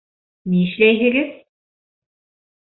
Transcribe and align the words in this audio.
Нишләйһегеҙ?! 0.53 1.29